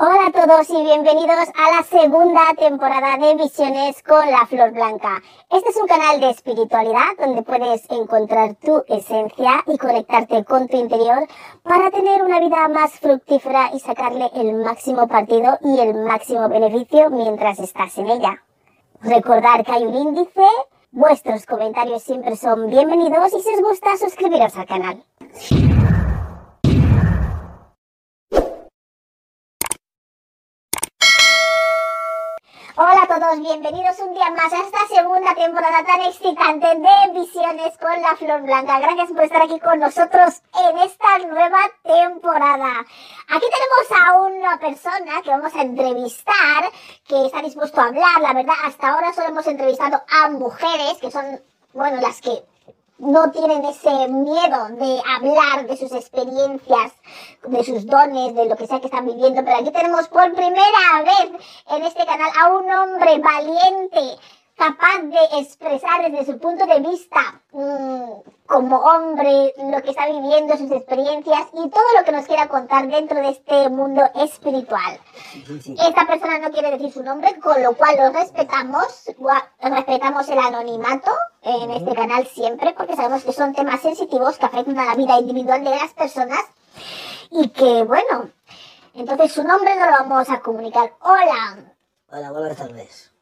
[0.00, 5.20] Hola a todos y bienvenidos a la segunda temporada de Visiones con la Flor Blanca.
[5.50, 10.76] Este es un canal de espiritualidad donde puedes encontrar tu esencia y conectarte con tu
[10.76, 11.26] interior
[11.64, 17.10] para tener una vida más fructífera y sacarle el máximo partido y el máximo beneficio
[17.10, 18.40] mientras estás en ella.
[19.00, 20.46] Recordar que hay un índice,
[20.92, 25.02] vuestros comentarios siempre son bienvenidos y si os gusta suscribiros al canal.
[32.80, 37.76] Hola a todos, bienvenidos un día más a esta segunda temporada tan excitante de Visiones
[37.78, 38.78] con la Flor Blanca.
[38.78, 42.84] Gracias por estar aquí con nosotros en esta nueva temporada.
[43.28, 46.70] Aquí tenemos a una persona que vamos a entrevistar,
[47.08, 48.20] que está dispuesto a hablar.
[48.20, 51.42] La verdad, hasta ahora solo hemos entrevistado a mujeres, que son,
[51.72, 52.44] bueno, las que
[52.98, 56.92] no tienen ese miedo de hablar de sus experiencias,
[57.46, 59.42] de sus dones, de lo que sea que están viviendo.
[59.44, 61.40] Pero aquí tenemos por primera vez
[61.70, 64.18] en este canal a un hombre valiente,
[64.58, 68.10] capaz de expresar desde su punto de vista mmm,
[68.44, 72.88] como hombre lo que está viviendo, sus experiencias y todo lo que nos quiera contar
[72.88, 74.98] dentro de este mundo espiritual.
[75.46, 79.04] Esta persona no quiere decir su nombre, con lo cual lo respetamos,
[79.60, 81.12] respetamos el anonimato
[81.42, 85.18] en este canal siempre, porque sabemos que son temas sensitivos que afectan a la vida
[85.18, 86.40] individual de las personas
[87.30, 88.30] y que, bueno,
[88.94, 90.94] entonces su nombre no lo vamos a comunicar.
[91.00, 91.76] Hola.
[92.10, 93.17] Hola, buenas tardes.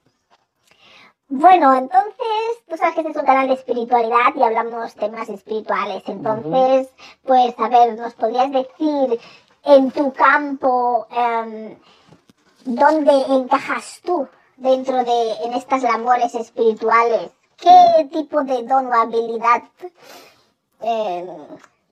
[1.28, 6.04] Bueno, entonces, tú sabes que este es un canal de espiritualidad y hablamos temas espirituales.
[6.06, 7.18] Entonces, uh -huh.
[7.24, 9.20] pues, a ver, ¿nos podrías decir
[9.64, 11.74] en tu campo um,
[12.64, 17.32] dónde encajas tú dentro de en estas labores espirituales?
[17.56, 19.64] ¿Qué tipo de don o habilidad
[20.80, 21.26] eh,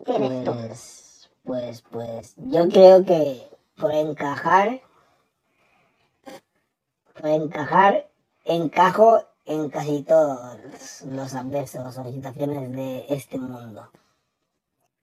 [0.05, 1.31] tienes pues, tú?
[1.45, 4.81] Pues, pues, yo creo que por encajar,
[7.15, 8.14] por encajar
[8.45, 13.89] encajo en casi todos los aspectos o situaciones de este mundo.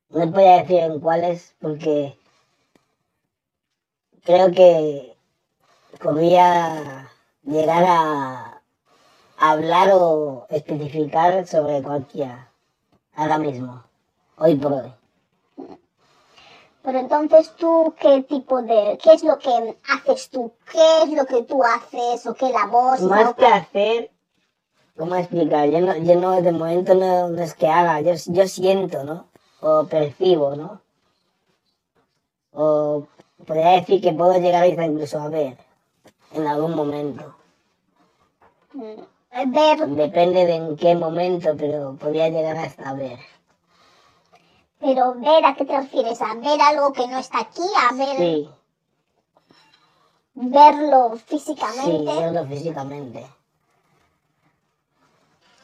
[0.10, 2.18] No podría decir en cuáles porque
[4.24, 5.16] creo que
[6.02, 7.10] podría
[7.44, 8.62] llegar a
[9.38, 12.52] hablar o especificar sobre cualquiera
[13.16, 13.84] ahora mismo,
[14.38, 15.01] hoy por hoy.
[16.84, 20.52] Pero entonces tú, ¿qué tipo de, qué es lo que haces tú?
[20.72, 23.00] ¿Qué es lo que tú haces o qué labor?
[23.02, 23.36] Más no?
[23.36, 24.12] que hacer,
[24.98, 25.70] ¿cómo explicar?
[25.70, 29.28] Yo no, yo no de momento no, es que haga, yo, yo siento, ¿no?
[29.62, 30.82] O percibo, ¿no?
[32.54, 33.06] O
[33.46, 35.58] podría decir que puedo llegar incluso a ver
[36.34, 37.36] en algún momento.
[38.74, 39.88] Ver.
[39.88, 43.20] Depende de en qué momento, pero podría llegar hasta ver.
[44.82, 46.22] Pero ver, ¿a qué te refieres?
[46.22, 47.62] ¿A ver algo que no está aquí?
[47.90, 48.18] ¿A ver...?
[48.18, 48.50] Sí.
[50.34, 52.12] ¿Verlo físicamente?
[52.12, 53.28] Sí, verlo físicamente.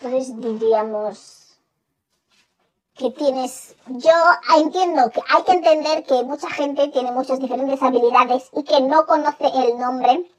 [0.01, 1.57] Entonces diríamos
[2.93, 3.75] que tienes...
[3.87, 4.11] Yo
[4.57, 9.07] entiendo que hay que entender que mucha gente tiene muchas diferentes habilidades y que no
[9.07, 10.29] conoce el nombre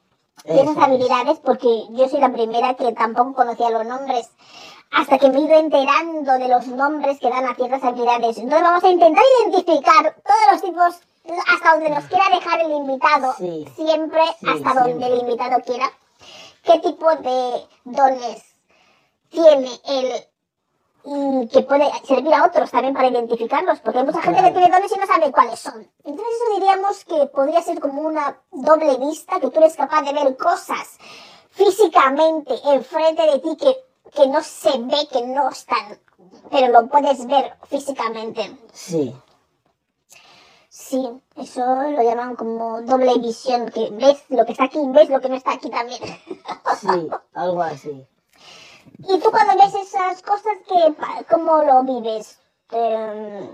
[0.45, 4.31] de esas habilidades porque yo soy la primera que tampoco conocía los nombres
[4.91, 8.39] hasta que me he ido enterando de los nombres que dan a ciertas habilidades.
[8.39, 11.01] Entonces vamos a intentar identificar todos los tipos
[11.47, 13.67] hasta donde nos quiera dejar el invitado, sí.
[13.77, 14.93] siempre Sí, hasta siempre.
[14.93, 15.91] donde el invitado quiera,
[16.65, 18.43] qué tipo de dones
[19.29, 20.13] tiene él
[21.05, 24.59] y que puede servir a otros también para identificarlos, porque hay mucha gente que Claro.
[24.59, 25.91] tiene dones y no sabe cuáles son.
[26.05, 30.13] Entonces eso diríamos que podría ser como una doble vista, que tú eres capaz de
[30.15, 30.99] ver cosas
[31.51, 33.77] físicamente enfrente de ti que,
[34.15, 35.99] que no se ve, que no están,
[36.51, 38.57] pero lo puedes ver físicamente.
[38.73, 39.15] Sí,
[40.71, 45.21] Sí, eso lo llaman como doble visión, que ves lo que está aquí, ves lo
[45.21, 46.01] que no está aquí también.
[46.81, 48.07] sí, algo así.
[48.99, 50.95] Y tú cuando ves esas cosas, que,
[51.29, 52.39] ¿cómo lo vives?
[52.71, 53.51] Eh,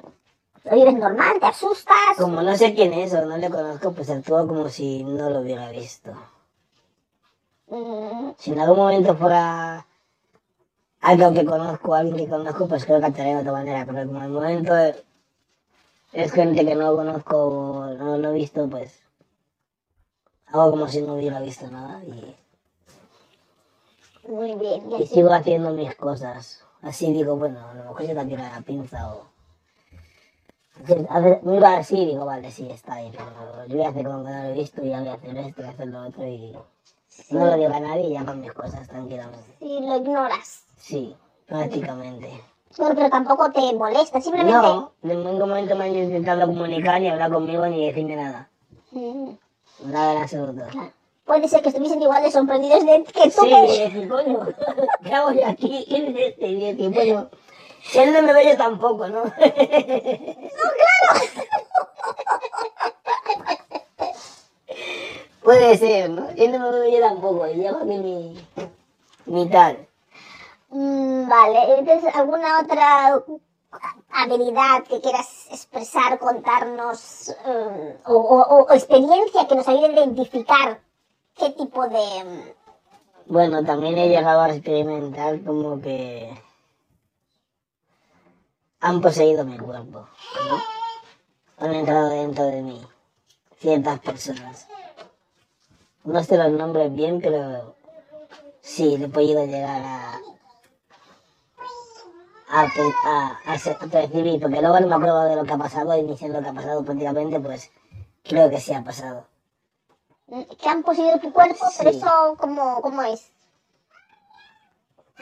[0.65, 1.39] ¿Lo vives normal?
[1.41, 1.97] ¿Te asustas?
[2.19, 5.41] Como no sé quién es o no le conozco, pues actúo como si no lo
[5.41, 6.13] hubiera visto.
[7.69, 9.87] Mm, Si en algún momento fuera
[11.05, 13.85] algo que conozco, alguien que conozco, pues creo que actuaría de otra manera.
[13.85, 14.75] Pero como en el momento
[16.13, 19.01] es gente que no conozco o no, no he visto, pues
[20.47, 22.35] hago como si no hubiera visto nada y,
[24.29, 24.91] muy bien.
[24.99, 26.65] y sigo haciendo mis cosas.
[26.81, 29.27] Así digo, bueno, a lo mejor yo también a la pinza o...
[31.11, 34.25] A ver, así y digo, vale, sí, está ahí, pero yo voy a hacer como
[34.25, 36.03] que no lo he visto y ya voy a hacer esto, voy a hacer lo
[36.07, 36.57] otro y
[37.31, 39.57] no lo digo a nadie y ya con mis cosas tranquilamente.
[39.61, 40.65] Y lo ignoras.
[40.79, 41.15] Sí,
[41.47, 42.43] prácticamente.
[42.77, 44.53] Bueno, pero tampoco te molesta, simplemente...
[44.59, 48.49] No, en ningún momento me han intentado comunicar ni hablar conmigo ni decirme nada.
[48.91, 49.31] Mm.
[49.85, 50.65] Nada en absoluto.
[50.71, 50.91] Claro.
[51.25, 54.41] Puede ser que estuviesen igual de sorprendidos de que tú Sí, que- coño,
[55.03, 55.85] ¿qué hago yo aquí?
[55.89, 56.47] ¿Quién es este?
[56.49, 57.31] Y decir, bueno,
[57.83, 59.23] si él no me ve yo tampoco, ¿no?
[65.45, 66.29] Puede ser, ¿no?
[66.37, 68.49] Él no me ve yo tampoco, aquí mi,
[69.27, 69.87] mi tal.
[70.71, 73.23] Mm, Vale, entonces, ¿alguna otra
[74.11, 80.81] habilidad que quieras expresar, contarnos, eh, o, o- o experiencia que nos ayude a identificar
[81.37, 82.25] qué tipo de...
[82.25, 82.53] mm,
[83.27, 86.33] Bueno, también he llegado a experimentar como que
[88.81, 90.09] han poseído mi cuerpo,
[90.49, 90.63] ¿no?
[91.59, 92.83] Han entrado dentro de mí
[93.59, 94.67] ciertas personas.
[96.05, 97.75] No sé los nombres bien, pero
[98.61, 100.21] sí, le he podido llegar a,
[102.51, 106.03] a, a, a percibir, porque luego no me acuerdo de lo que ha pasado y
[106.03, 107.71] ni sé lo que ha pasado prácticamente, pues
[108.23, 109.27] creo que sí ha pasado.
[110.61, 111.97] que han poseído tu cuerpo, pero Sí.
[111.99, 113.31] eso, ¿cómo, cómo es?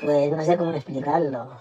[0.00, 1.60] Pues no sé cómo explicarlo.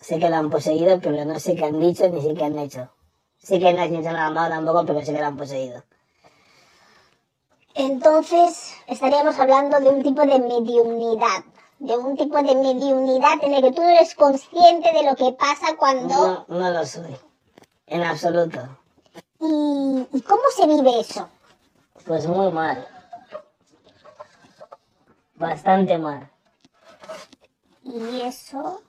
[0.00, 2.58] Sé que lo han poseído, pero no sé qué han dicho ni sé qué han
[2.58, 2.90] hecho.
[3.38, 5.82] Sé que no han hecho nada malo tampoco, pero sé que lo han poseído.
[7.78, 11.44] Entonces, estaríamos hablando de un tipo de mediunidad.
[11.78, 15.30] De un tipo de mediunidad en el que tú no eres consciente de lo que
[15.38, 16.44] pasa cuando...
[16.48, 17.16] No, no lo soy.
[17.86, 18.58] En absoluto.
[19.40, 21.28] ¿Y, y cómo se vive eso?
[22.04, 22.84] Pues muy mal.
[25.36, 26.28] Bastante mal.
[27.84, 28.82] Y eso...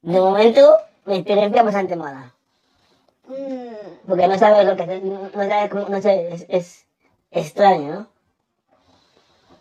[0.00, 2.34] De momento, mi experiencia es bastante mala.
[4.06, 6.86] Porque no sabes lo que no sabes cómo, no sé, es, es
[7.30, 8.12] extraño, ¿no?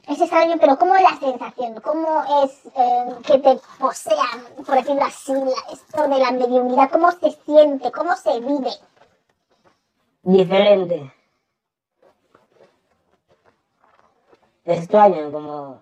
[0.08, 1.80] es extraño, pero ¿cómo es la sensación?
[1.82, 5.34] ¿Cómo es eh, que te posean, por decirlo así,
[5.72, 6.90] esto de la mediunidad?
[6.92, 7.92] ¿Cómo se siente?
[7.92, 8.72] ¿Cómo se vive?
[10.24, 11.14] Diferente.
[14.66, 15.82] Extraño, como...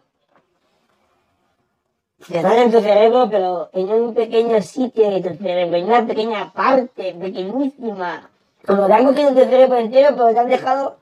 [2.28, 6.06] que estás en tu cerebro, pero en un pequeño sitio de tu cerebro, en una
[6.06, 8.30] pequeña parte, pequeñísima.
[8.66, 10.98] Como que han cogido tu cerebro entero, pero te han dejado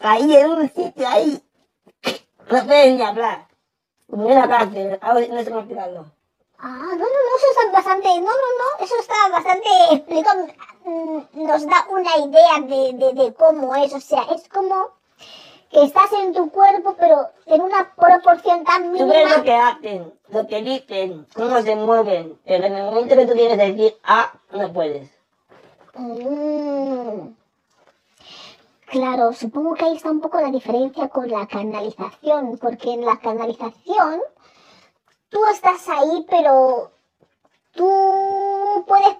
[0.00, 1.42] ahí en un sitio, ahí.
[2.50, 3.46] No puedes ni hablar.
[4.12, 6.06] En una cárcel, no sé cómo.
[6.62, 10.34] Ah, no, no, no, eso está bastante, no, no, no, eso está bastante, explica,
[10.84, 14.90] mm, nos da una idea de, de, de cómo es, o sea, es como
[15.70, 19.42] que estás en tu cuerpo, pero en una proporción tan Tú ves lo mínima.
[19.42, 23.56] que hacen, lo que dicen, cómo se mueven, pero en el momento que tú quieres
[23.56, 25.08] decir ah, no puedes.
[25.94, 27.34] Mm.
[28.86, 33.18] Claro, supongo que ahí está un poco la diferencia con la canalización, porque en la
[33.20, 34.20] canalización
[35.28, 36.90] tú estás ahí, pero
[37.72, 39.16] tú puedes,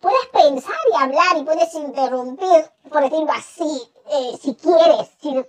[0.00, 5.08] puedes pensar y hablar y puedes interrumpir, por decirlo así, eh, si quieres.
[5.20, 5.44] si-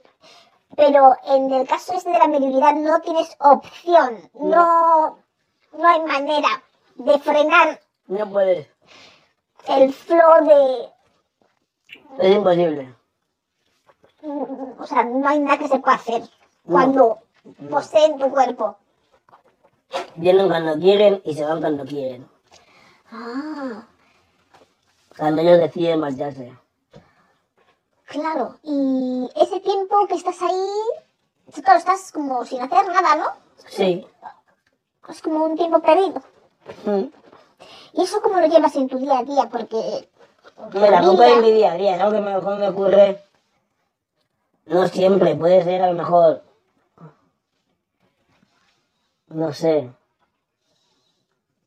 [0.75, 5.17] pero en el caso este de la mediunidad no tienes opción, no,
[5.77, 6.49] no hay manera
[6.95, 8.67] de frenar No puedes.
[9.67, 10.89] el flow de,
[12.19, 12.93] Es imposible.
[14.21, 16.23] Mm, o sea, no hay nada que se pueda hacer
[16.65, 17.19] cuando
[17.69, 18.75] poseen tu cuerpo.
[20.15, 22.27] Vienen cuando quieren y se van cuando quieren.
[23.11, 23.85] Ah,
[25.17, 26.53] Cuando ellos deciden marcharse.
[28.15, 28.55] Claro.
[28.63, 33.25] Y ese tiempo que estás ahí, claro, estás como sin hacer nada, ¿no?
[33.67, 34.07] Sí.
[35.09, 36.21] Es como un tiempo perdido.
[36.85, 37.05] Mm.
[37.93, 39.49] ¿Y eso cómo lo llevas en tu día a día?
[39.49, 40.09] Porque...
[40.73, 43.23] Me la en mi día a día, es algo que mejor me ocurre.
[44.65, 46.43] No siempre, puede ser a lo mejor.
[49.27, 49.91] No sé.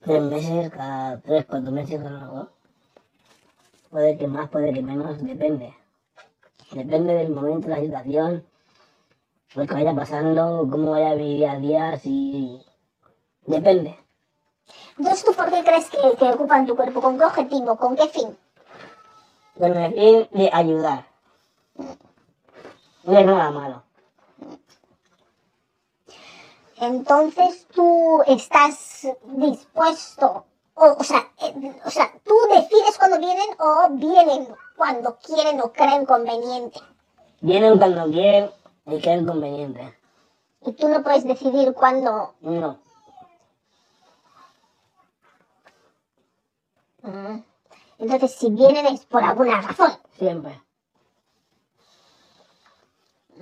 [0.00, 2.52] Tres meses, cada tres, cuatro meses a lo mejor.
[3.90, 5.74] Puede que más, puede que menos, depende.
[6.72, 8.44] Depende del momento, la situación,
[9.54, 12.62] lo que vaya pasando, cómo vaya mi día a día, si.
[13.46, 13.98] Depende.
[14.98, 17.00] Entonces, ¿tú por qué crees que, que ocupan tu cuerpo?
[17.00, 17.76] ¿Con qué objetivo?
[17.76, 18.36] ¿Con qué fin?
[19.58, 21.06] Con el fin de ayudar.
[23.04, 23.82] No es nada malo.
[26.80, 30.44] Entonces tú estás dispuesto,
[30.78, 35.72] o, o sea, eh, o sea, tú decides cuando vienen o vienen cuando quieren o
[35.72, 36.80] creen conveniente.
[37.40, 38.50] Vienen cuando quieren
[38.86, 39.98] y creen conveniente.
[40.62, 42.34] Y tú no puedes decidir cuándo.
[42.40, 42.78] No.
[47.02, 47.42] Mm.
[47.98, 49.92] Entonces, si vienen es por alguna razón.
[50.16, 50.60] Siempre.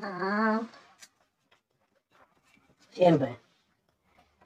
[0.02, 0.60] Ah,
[2.96, 3.38] Siempre.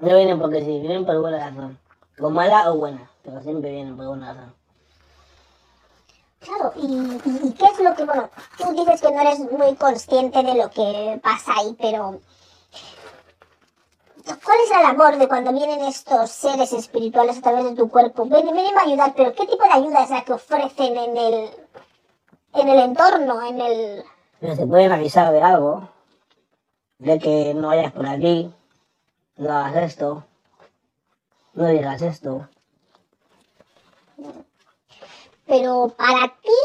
[0.01, 1.79] No vienen porque sí, vienen por buena razón.
[2.21, 4.55] O mala o buena, pero siempre vienen por buena razón.
[6.41, 9.75] Claro, ¿y, y, y qué es lo que, bueno, tú dices que no eres muy
[9.77, 12.21] consciente de lo que pasa ahí, pero
[14.25, 18.25] ¿cuál es la labor de cuando vienen estos seres espirituales a través de tu cuerpo?
[18.27, 21.51] Ven, vienen a ayudar, pero ¿qué tipo de ayuda es la que ofrecen en el,
[22.55, 24.05] en el entorno, en el...
[24.41, 25.89] Pero te pueden avisar de algo,
[26.99, 28.53] de que no vayas por aquí,
[29.37, 30.25] no hagas esto,
[31.55, 32.49] no digas esto.
[35.47, 36.61] Pero para ti,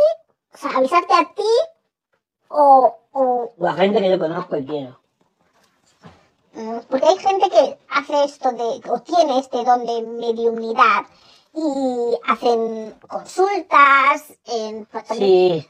[0.53, 1.43] o sea, avisarte a ti
[2.49, 4.99] o, o La gente que yo conozco y quiero.
[6.53, 11.05] Mm, Porque hay gente que hace esto de, o tiene este don de mediunidad
[11.53, 15.67] y hacen consultas, en, pues, Sí,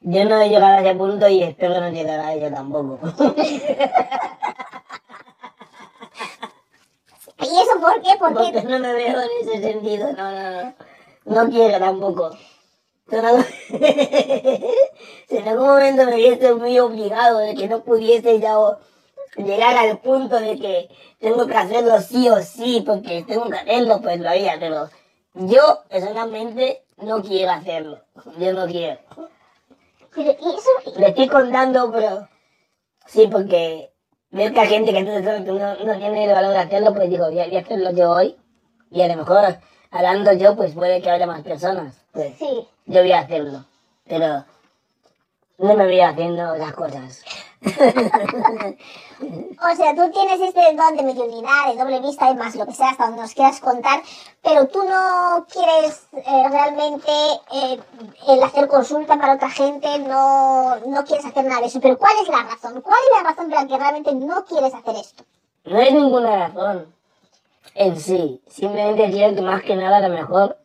[0.00, 2.98] yo no he llegado a ese punto y espero no llegar a ello tampoco.
[7.40, 8.10] ¿Y eso por qué?
[8.18, 10.74] Porque Porque, no me veo en ese sentido, no, no, no.
[11.24, 12.30] No quiero tampoco.
[15.28, 18.56] Si en algún momento me viese muy obligado de que no pudiese ya
[19.36, 24.00] llegar al punto de que tengo que hacerlo sí o sí, porque tengo que hacerlo,
[24.02, 24.90] pues lo haría, pero
[25.34, 28.00] yo personalmente no quiero hacerlo.
[28.38, 28.98] Yo no quiero.
[30.14, 30.36] pero.
[30.96, 32.28] Le estoy contando, pero
[33.06, 33.92] sí, porque
[34.30, 37.26] que hay gente que entonces no, no- no tiene el valor de hacerlo, pues digo,
[37.30, 38.36] voy a, voy a hacerlo yo hoy.
[38.90, 39.58] Y a lo mejor,
[39.90, 41.96] hablando yo, pues puede que haya más personas.
[42.12, 42.66] Pues Sí.
[42.86, 43.64] yo voy a hacerlo.
[44.06, 44.44] Pero
[45.58, 47.22] no me voy haciendo las cosas.
[49.20, 52.72] O sea, tú tienes este don de mediunidad, de doble vista y más lo que
[52.72, 54.00] sea hasta donde nos quieras contar,
[54.42, 57.10] pero tú no quieres eh, realmente
[57.52, 57.80] eh,
[58.44, 61.80] hacer consulta para otra gente, no, no quieres hacer nada de eso.
[61.80, 62.80] Pero ¿cuál es la razón?
[62.80, 65.24] ¿Cuál es la razón por la que realmente no quieres hacer esto?
[65.64, 66.94] No es ninguna razón
[67.74, 68.42] en sí.
[68.48, 70.58] Simplemente quiero que más que nada, a lo mejor,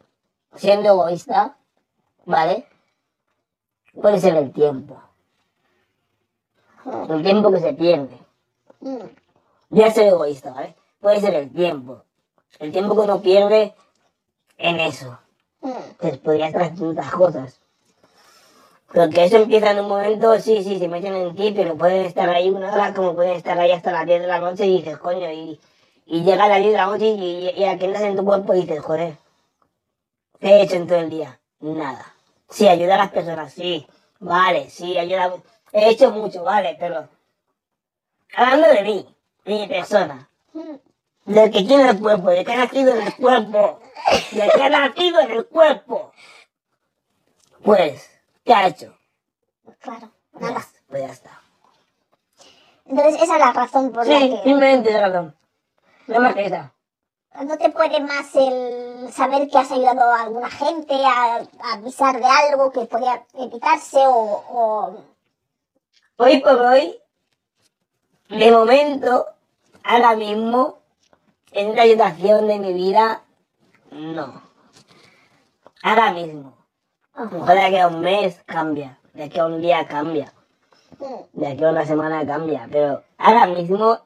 [0.56, 1.58] siendo egoísta,
[2.26, 2.68] ¿vale?
[4.00, 5.02] Puede ser el tiempo.
[7.10, 8.18] El tiempo que se pierde.
[8.82, 9.06] Mm,
[9.70, 10.76] Ya soy egoísta, ¿vale?
[11.00, 12.04] Puede ser el tiempo.
[12.60, 13.74] El tiempo que uno pierde
[14.58, 15.18] en eso.
[15.62, 15.72] mm.
[16.00, 16.72] Pues podría estar
[17.12, 17.60] cosas.
[18.94, 22.30] Porque eso empieza en un momento, sí, sí, se meten en ti, pero pueden estar
[22.30, 25.00] ahí una hora como pueden estar ahí hasta las 10 de la noche y dices,
[25.00, 25.60] coño, y,
[26.06, 28.16] y llega a las 10 de la noche y, y, y a que entras en
[28.16, 29.18] tu cuerpo y dices, joder,
[30.40, 31.40] ¿qué he hecho en todo el día?
[31.60, 32.06] Nada.
[32.50, 33.88] Sí, ayudar a las personas, sí,
[34.20, 35.34] vale, sí, ayuda.
[35.74, 37.10] He hecho mucho, vale, pero
[38.36, 40.30] hablando de mí, de mi persona,
[41.26, 43.80] del que tiene el cuerpo, de que ha nacido en el cuerpo,
[44.32, 46.12] de que ha nacido en el cuerpo.
[47.64, 48.08] Pues,
[48.46, 48.96] ¿qué ha hecho?
[49.80, 50.64] Claro, nada.
[50.88, 51.42] Pues ya está.
[52.86, 55.36] Entonces esa es la razón por la Sí, que simplemente de razón.
[56.06, 56.74] No más que esa.
[57.42, 62.20] no te puede más el saber que has ayudado a alguna gente a, a avisar
[62.20, 65.13] de algo que podía evitarse o, o
[66.18, 66.96] Hoy por hoy,
[68.30, 69.26] de momento,
[69.84, 70.78] ahora mismo,
[71.52, 73.24] en esta situación de mi vida,
[73.90, 74.44] no.
[75.82, 76.54] Ahora mismo.
[77.16, 80.32] A lo mejor de aquí a un mes cambia, de aquí a un día cambia.
[81.00, 84.00] mm, de aquí a una semana cambia, pero ahora mismo,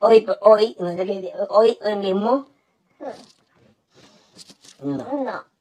[0.00, 2.46] hoy, por hoy, no sé qué día, hoy, hoy mismo,
[4.80, 4.96] no.
[5.24, 5.51] no.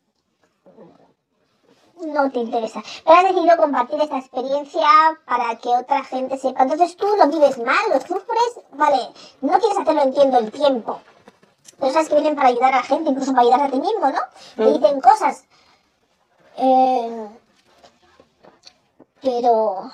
[2.02, 2.82] No te interesa.
[3.06, 4.88] Pero has decidido compartir esta experiencia
[5.26, 6.64] para que otra gente sepa.
[6.64, 9.10] Entonces tú lo vives mal, lo sufres, vale,
[9.42, 11.00] no quieres hacerlo, entiendo, el tiempo.
[11.80, 14.08] Pero sabes que vienen para ayudar a la gente, incluso para ayudar a ti mismo,
[14.08, 14.20] ¿no?
[14.56, 14.74] Te Mm.
[14.74, 15.44] dicen cosas.
[16.58, 17.28] Eh,
[19.22, 19.92] pero...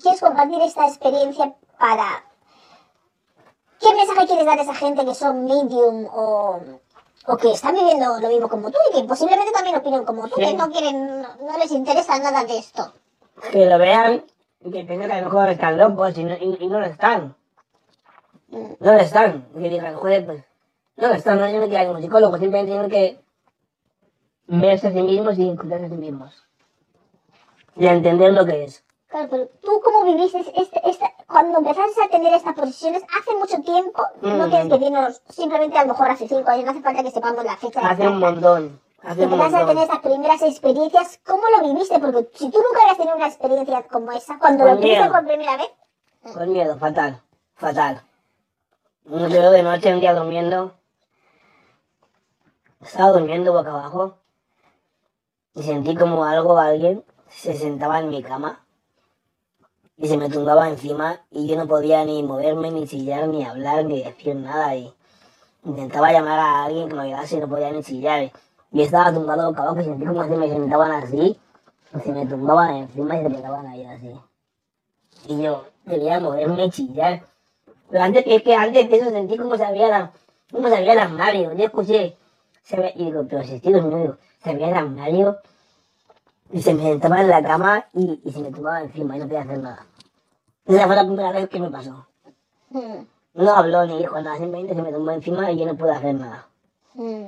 [0.00, 2.24] ¿Quieres compartir esta experiencia para...
[3.78, 6.60] ¿Qué mensaje quieres dar a esa gente que son medium o,
[7.26, 10.36] o que están viviendo lo mismo como tú y que posiblemente también opinen como tú,
[10.36, 10.46] Sí.
[10.46, 12.92] que no quieren, no, no les interesa nada de esto?
[13.50, 14.24] Que lo vean
[14.60, 16.86] y que piensen que a lo mejor están locos y no, y, y no lo
[16.86, 17.34] están.
[18.48, 19.46] Mm, No lo están.
[19.56, 20.44] Y que digan, joder, pues,
[20.96, 23.20] no lo están, no tienen que ir a un psicólogo, simplemente tienen que
[24.46, 26.44] verse a sí mismos y encontrarse a sí mismos.
[27.76, 28.84] Y a entender lo que es.
[29.12, 33.60] Claro, pero tú cómo viviste este, este, cuando empezaste a tener estas posiciones hace mucho
[33.60, 34.50] tiempo, no Mm.
[34.50, 37.44] tienes que decirnos simplemente a lo mejor hace cinco años, no hace falta que sepamos
[37.44, 37.80] la fecha.
[37.80, 38.80] Hace un montón.
[39.02, 41.98] Hace un Empezaste a tener estas primeras experiencias, ¿cómo lo viviste?
[41.98, 45.26] Porque si tú nunca habías tenido una experiencia como esa, cuando Con lo tuviste por
[45.26, 45.70] primera vez,
[46.34, 47.20] Con miedo, fatal,
[47.56, 48.00] fatal.
[49.04, 50.72] Un de noche, un día durmiendo,
[52.80, 54.14] estaba durmiendo boca abajo
[55.54, 58.61] y sentí como algo, alguien, se sentaba en mi cama
[59.96, 63.84] y se me tumbaba encima y yo no podía ni moverme, ni chillar, ni hablar,
[63.84, 64.92] ni decir nada y
[65.64, 68.32] intentaba llamar a alguien que me ayudase y no podía ni chillar.
[68.72, 71.38] Y estaba tumbado boca abajo y sentí como si me sentaban así,
[72.02, 74.10] se me tumbaban encima y se pegaban ahí así.
[75.28, 77.22] Y yo quería moverme y chillar.
[77.90, 80.12] Pero antes que, que antes de eso sentí como se abría
[80.50, 81.52] como se el armario.
[81.52, 82.16] Yo escuché,
[82.62, 85.38] se ve, y digo, pero si estoy dormido, se abría el armario
[86.52, 89.26] y se me sentaba en la cama y, y se me tumbaba encima y no
[89.26, 89.86] podía hacer nada.
[90.66, 92.06] Esa fue la primera vez que me pasó.
[92.70, 93.02] Mm,
[93.34, 96.14] No habló ni dijo nada, simplemente se me tumbó encima y yo no pude hacer
[96.14, 96.46] nada.
[96.94, 97.24] mm.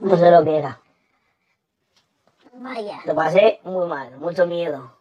[0.00, 0.78] No sé lo que era.
[2.54, 3.00] Vaya.
[3.04, 4.92] Lo pasé muy mal, mucho miedo.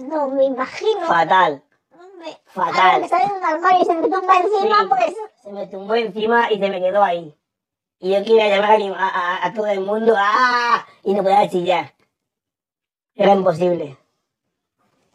[0.00, 1.06] No, me imagino.
[1.06, 1.62] Fatal.
[1.92, 2.76] Hombre, Fatal.
[2.94, 4.86] Ahora está en un armario y se me tumba encima, Sí.
[4.88, 5.14] pues...
[5.42, 7.34] Se me tumbó encima y se me quedó ahí.
[8.00, 10.84] Y yo quería llamar a- a todo el mundo ¡ah!
[11.02, 11.92] y no podía chillar.
[13.18, 13.98] Era imposible.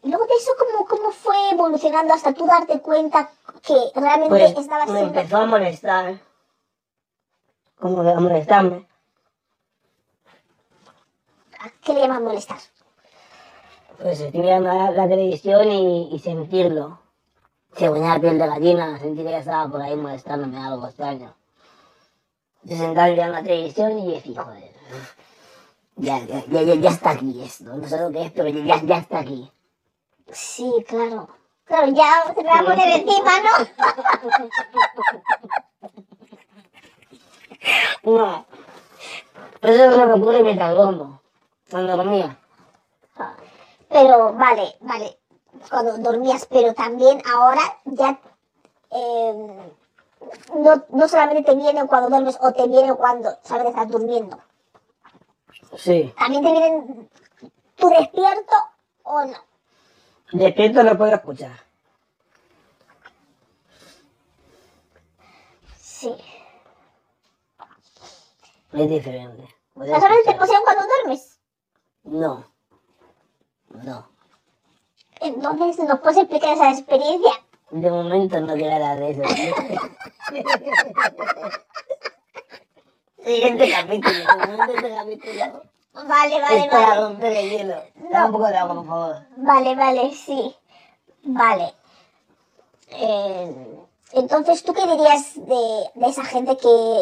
[0.03, 3.31] Y luego de eso, ¿cómo, ¿cómo fue evolucionando hasta tú darte cuenta
[3.65, 6.19] que realmente Pues estabas me empezó a molestar.
[7.79, 8.86] Como que a molestarme.
[11.60, 12.57] ¿A ¿Qué le llamas molestar?
[14.01, 17.00] Pues estoy mirando la, la televisión y, y sentirlo.
[17.77, 21.33] Se ponía la piel de gallina, sentí que estaba por ahí molestándome algo extraño.
[22.63, 24.74] Yo sentado mirando la televisión y decía, joder,
[25.98, 27.66] ya, ya, ya, ya, está aquí esto.
[27.66, 29.52] No sé lo que es, pero ya, ya está aquí.
[30.32, 31.30] Sí, claro.
[31.66, 33.52] Claro, ya se me va a poner encima, ¿no?
[38.04, 38.46] No.
[39.62, 41.22] Eso es lo que ocurre mientras duermo.
[41.72, 42.38] Cuando dormía.
[43.90, 45.18] Pero, vale, vale.
[45.70, 48.20] Cuando dormías, pero también ahora ya...
[48.92, 49.72] eh,
[50.56, 54.38] no, no solamente te viene cuando duermes o te viene cuando sabes estás durmiendo.
[55.77, 56.13] Sí.
[56.17, 57.10] También te vienen
[57.75, 58.55] tú despierto
[59.03, 59.38] o no.
[60.31, 61.51] Despierto no puedo escuchar.
[65.79, 66.13] Sí.
[68.74, 69.48] Es diferente.
[69.75, 70.39] ¿Las horas te escuchar.
[70.39, 71.39] poseen cuando duermes?
[72.03, 72.45] No.
[73.83, 74.10] No.
[75.22, 77.31] Entonces, ¿nos puedes explicar esa experiencia?
[77.72, 79.22] De momento no quiero hablar de eso.
[83.24, 84.14] Siguiente capítulo.
[84.14, 85.64] Siguiente capítulo.
[85.94, 87.01] Vale, vale, es para vale.
[87.01, 87.75] romper el hielo.
[88.12, 89.16] Dame un poco de agua, por favor.
[89.38, 90.55] Vale, vale, sí.
[91.24, 91.74] Vale.
[92.90, 93.77] Eh,
[94.14, 97.01] entonces, ¿tú qué dirías de, de esa gente que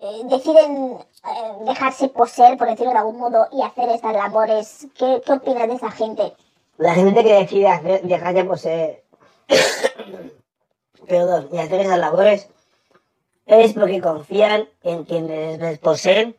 [0.00, 4.86] eh, deciden eh, dejarse poseer, por decirlo de algún modo, y hacer estas labores?
[4.96, 6.34] ¿Qué, qué opinas de esa gente?
[6.78, 9.04] La gente que decide hacer, dejarse poseer,
[11.06, 12.48] perdón, y hacer esas labores
[13.50, 16.36] es porque confían en quienes les poseen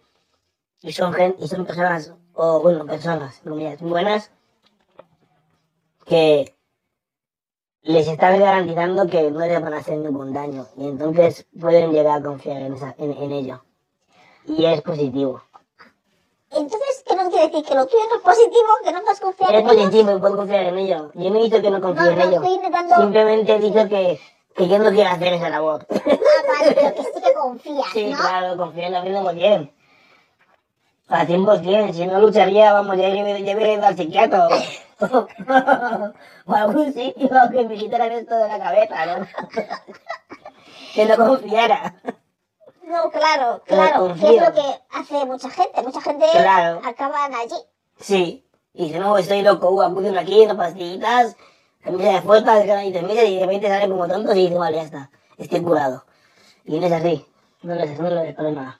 [0.82, 3.42] y son, gen- y son personas, o bueno, personas,
[3.82, 4.32] buenas,
[6.06, 6.56] que
[7.84, 12.20] les están garantizando que no les van a hacer ningún daño y entonces pueden llegar
[12.20, 13.64] a confiar en, esa- en, en ello.
[14.48, 15.42] Y es positivo.
[16.50, 17.64] Entonces, ¿qué nos quiere decir?
[17.66, 18.68] ¿Que lo tuyo no es positivo?
[18.84, 19.84] ¿Que no vas a confiar Es en ellos?
[19.86, 21.12] positivo y puedo confiar en ello.
[21.14, 22.42] Yo no he dicho que no confíe No, en no, ello.
[22.98, 24.20] Simplemente he dicho que,
[24.56, 25.86] que yo no quiero hacer esa labor.
[25.90, 26.00] Ah,
[26.60, 28.18] vale, pero que sí que confías, Sí, ¿no?
[28.18, 29.74] claro, confío en vida muy bien.
[31.08, 34.48] A 100%, si no lucharía, vamos, ya hubiera ya ido al psiquiatra
[35.02, 35.28] o,
[36.46, 39.28] o a algún sitio que me quitaran esto de la cabeza, ¿no?
[40.96, 41.96] que no confiara.
[42.84, 44.14] No, claro, claro.
[44.16, 44.62] Que es lo que
[44.92, 45.82] hace mucha gente.
[45.82, 46.82] Mucha gente Claro.
[46.86, 47.56] acaban allí.
[48.00, 51.36] Sí, y si no, estoy loco, uh, apunten aquí, unas pastillitas,
[51.84, 54.78] camisa de fuerza, y te meses y de repente salen como tontos y dicen, vale,
[54.78, 56.06] ya está, estoy curado.
[56.66, 57.26] Y no es así,
[57.64, 58.80] no les, no les pasa nada.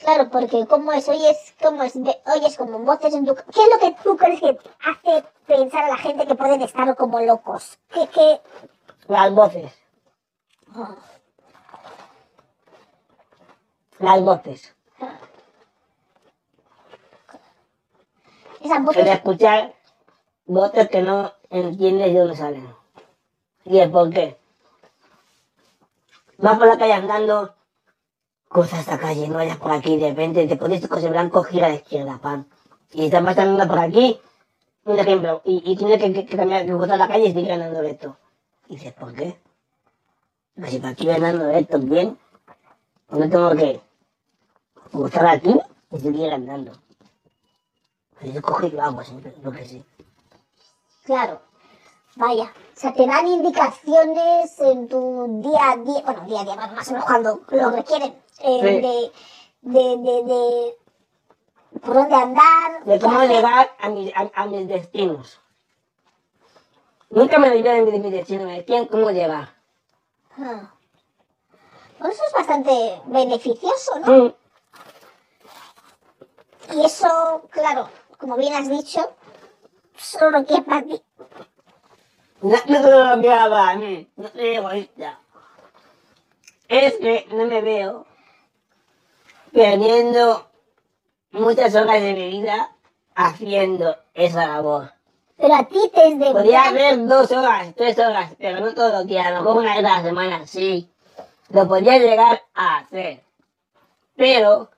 [0.00, 3.34] Claro, porque como es, oyes, como es, oyes como voces en tu...
[3.36, 6.96] ¿Qué es lo que tú crees que hace pensar a la gente que pueden estar
[6.96, 7.78] como locos?
[7.92, 8.40] ¿Qué, qué?
[9.06, 9.72] Las voces,
[10.74, 10.96] Ah,
[13.98, 14.74] las voces.
[18.60, 19.06] Esas El voces...
[19.06, 19.74] escuchar
[20.46, 22.68] voces que no entiendes de dónde salen.
[23.64, 24.36] Y el por qué.
[26.38, 27.54] Vas por la calle andando,
[28.48, 31.66] cruza esta calle, no vayas por aquí, de repente te pones tu coche blanco, gira
[31.66, 32.44] a la izquierda, pam.
[32.92, 34.20] Y estás pasando por aquí,
[34.84, 37.80] un ejemplo, y, tienes que, que, que cambiar, que cruzar la calle y seguir andando
[37.80, 38.16] recto.
[38.68, 39.38] Y dices, ¿por qué?
[40.54, 42.18] Pues si por aquí voy andando recto bien,
[43.08, 43.80] no tengo que
[44.90, 45.54] cruzar aquí
[45.92, 46.72] y seguir andando.
[48.18, 49.84] Pues yo cojo y lo hago siempre, lo que sí.
[51.04, 51.40] Claro.
[52.16, 52.44] Vaya.
[52.44, 56.88] O sea, te dan indicaciones en tu día a día, bueno, día a día, más
[56.88, 59.70] o menos cuando lo requieren, eh, Sí.
[59.70, 62.84] de, de, de, de por dónde andar.
[62.84, 65.40] de cómo llegar a, mis- a- a mis destinos.
[67.10, 69.54] Nunca me olvidé de mi destino, me decían cómo llegar.
[70.38, 70.72] Ah.
[71.98, 74.24] Bueno, eso es bastante beneficioso, ¿no?
[74.24, 74.34] Mm,
[76.74, 77.88] Y eso, claro,
[78.18, 79.12] como bien has dicho,
[79.96, 81.02] solo lo quiere para ti.
[82.42, 85.18] No, lo quiero para mí, no soy egoísta.
[86.68, 88.06] Es que no me veo
[89.52, 90.48] perdiendo
[91.30, 92.70] muchas horas de mi vida
[93.14, 94.92] haciendo esa labor.
[95.36, 99.02] Pero a ti te es de Podría hacer dos horas, tres horas, pero no todo
[99.02, 100.88] lo que a lo mejor una vez a la semana, sí.
[101.50, 103.22] Lo podría llegar a hacer.
[104.16, 104.70] Pero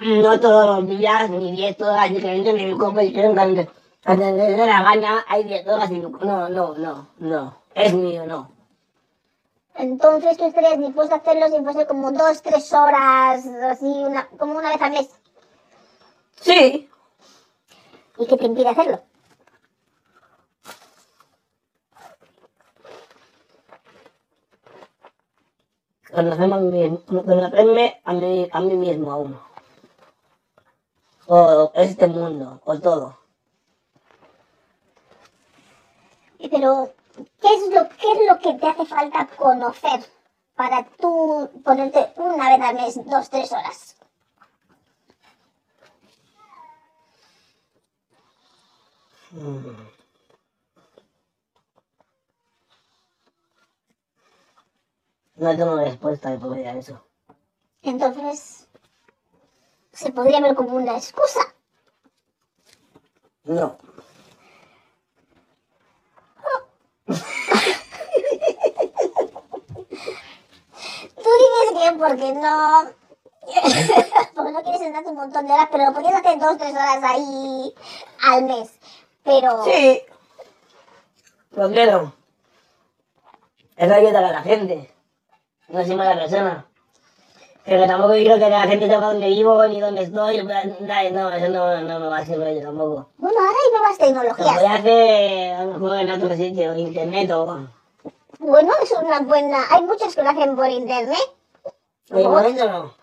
[0.00, 3.66] no todos los días, ni diez horas diferentes, ni competición cuando
[4.04, 6.08] cuando me dé la gana, hay diez horas y no,
[6.48, 8.50] no, no, no, es mío, no.
[9.74, 14.58] Entonces tú estarías dispuesto a hacerlo si fuese como dos, tres horas, así, una, como
[14.58, 15.08] una vez al mes.
[16.40, 16.88] Sí,
[18.18, 19.00] ¿Y qué te impide hacerlo?
[26.10, 29.47] conocerme a mí, conocerme a mí, a mí mismo aún.
[31.30, 33.18] O este mundo, o todo.
[36.38, 36.94] Pero,
[37.40, 40.00] ¿qué es lo, qué es lo que te hace falta conocer
[40.54, 43.96] para tú ponerte una vez al mes, dos, tres horas?
[55.36, 57.04] No tengo respuesta de poder a eso.
[57.82, 58.67] Entonces,
[59.98, 61.40] se podría ver como una excusa.
[63.42, 63.76] No.
[67.08, 67.14] Tú
[71.16, 72.84] dices que porque no...
[74.34, 77.02] porque no quieres sentarte un montón de horas, pero lo podrías hacer dos, tres horas
[77.02, 77.74] ahí
[78.22, 78.70] al mes.
[79.24, 79.64] Pero...
[79.64, 80.02] Sí.
[81.52, 82.14] ¿Por qué no?
[83.76, 84.94] Eso ayuda a la gente.
[85.66, 86.68] No soy mala persona.
[87.68, 90.40] Pero tampoco quiero que la gente sepa dónde vivo ni dónde estoy.
[90.80, 93.10] dale, No, eso no, no me va a servir yo tampoco.
[93.18, 94.54] Bueno, ahora hay nuevas Lo tecnologías.
[94.56, 97.66] voy a hacer a lo mejor en otro sitio, internet o...
[98.38, 99.58] Bueno, es una buena...
[99.70, 101.18] Hay muchos que lo hacen por internet.
[102.08, 102.94] De momento no.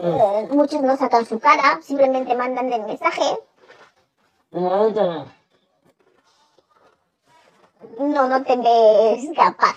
[0.00, 3.36] Eh, muchos no sacan su cara, simplemente mandan el mensaje.
[4.52, 5.26] Momento no.
[7.98, 9.76] No, no te ves capaz.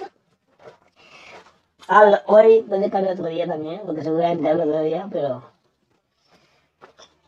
[1.88, 5.44] Hablo, hoy puede cambiar otro día también, porque seguramente hablo otro día, pero...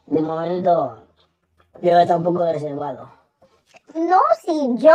[0.05, 0.97] De momento...
[1.81, 3.09] Yo está un poco reservado.
[3.93, 4.91] No, sí, yo,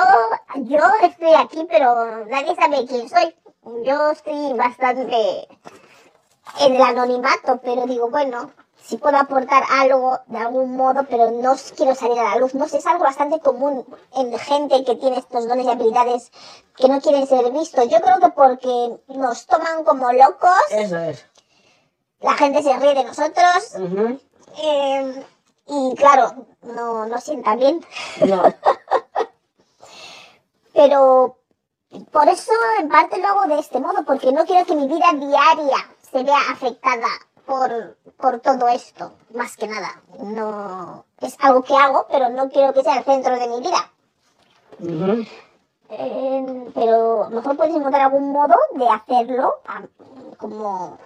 [0.56, 3.34] yo estoy aquí, pero nadie sabe quién soy.
[3.84, 5.48] Yo estoy bastante
[6.60, 8.50] en el anonimato, pero digo, bueno,
[8.86, 12.54] si puedo aportar algo de algún modo, pero no quiero salir a la luz.
[12.54, 16.30] No sé, es algo bastante común en gente que tiene estos dones y habilidades
[16.76, 17.88] que no quieren ser vistos.
[17.88, 21.24] Yo creo que porque nos toman como locos, Eso es.
[22.20, 23.74] la gente se ríe de nosotros,
[24.62, 25.24] eh,
[25.66, 27.84] y claro, no, no sienta bien.
[28.26, 28.42] No.
[30.74, 31.38] Pero
[32.12, 35.06] por eso en parte lo hago de este modo, porque no quiero que mi vida
[35.14, 35.76] diaria
[36.10, 37.06] se vea afectada
[37.46, 40.02] por, por todo esto, más que nada.
[40.18, 43.90] No es algo que hago, pero no quiero que sea el centro de mi vida.
[45.90, 49.60] Eh, pero a lo mejor puedes encontrar algún modo de hacerlo,
[50.38, 50.98] como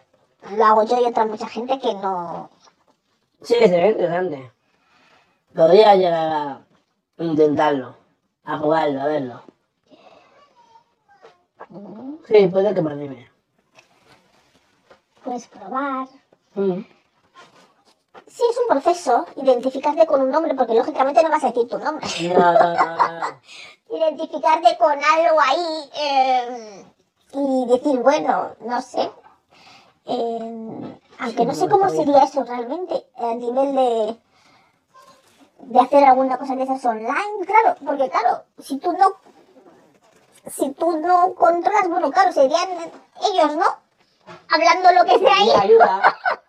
[0.56, 2.50] lo hago yo y otra mucha gente que no...
[3.42, 4.52] Sí, sería interesante.
[5.54, 6.60] Podría llegar a
[7.18, 7.96] intentarlo,
[8.44, 9.42] a jugarlo, a verlo.
[12.26, 13.30] Sí, puede que me anime.
[15.22, 16.08] Puedes probar.
[16.58, 16.84] Mm.
[18.26, 21.78] Sí, es un proceso identificarte con un nombre, porque lógicamente no vas a decir tu
[21.78, 22.06] nombre.
[22.34, 23.26] No, no, no, no.
[23.96, 26.84] identificarte con algo ahí eh,
[27.32, 29.10] y decir, bueno, no sé.
[30.06, 34.16] eh, aunque no sé cómo sería eso realmente a nivel de,
[35.60, 39.14] de hacer alguna cosa de esas online, claro, porque claro, si tú no
[40.50, 42.68] si tú no controlas, bueno, claro, serían
[43.32, 43.66] ellos, ¿no?
[44.50, 45.50] Hablando lo que sea ahí.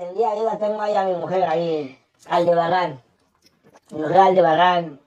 [0.00, 0.30] Tendría ayuda.
[0.30, 3.02] Tendría ayuda, tengo ahí a mi mujer ahí, Aldebarán.
[3.90, 5.00] Mi mujer Aldebarán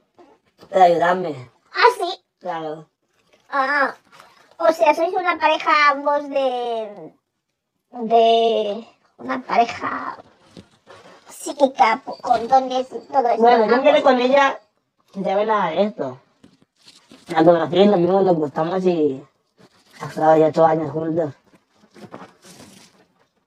[0.69, 2.23] puede ayudarme, Ah, sí.
[2.39, 2.87] claro.
[3.49, 3.95] Ah,
[4.57, 7.13] o sea, sois una pareja ambos de.
[7.91, 8.87] de.
[9.17, 10.17] una pareja
[11.27, 13.41] psíquica con dones y todo eso.
[13.41, 14.59] Bueno, yo empecé con ella
[15.11, 16.19] sin saber nada de esto.
[17.29, 19.23] La conocí, nos vimos, nos gustamos y
[20.01, 21.33] hasta hoy ocho años juntos.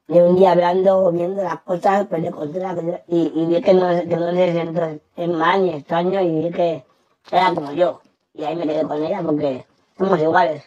[0.09, 2.75] Y un día hablando, viendo las cosas, pues le conté la
[3.09, 4.83] y, y vi que no, que no se sentó
[5.16, 6.85] en mal ni extraño y vi que
[7.31, 8.01] era como yo.
[8.35, 9.66] Y ahí me quedé con ella porque
[9.99, 10.62] somos iguales.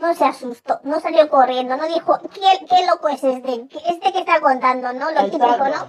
[0.00, 3.66] no se asustó, no salió corriendo, no dijo, ¿qué, qué loco es este?
[3.66, 5.10] ¿Qué- ¿Este que está contando, no?
[5.10, 5.86] Lo típico, ¿no?